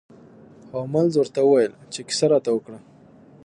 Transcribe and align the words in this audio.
هولمز 0.73 1.13
ورته 1.17 1.39
وویل 1.43 1.73
چې 1.93 1.99
کیسه 2.07 2.25
راته 2.33 2.49
وکړه. 2.53 2.79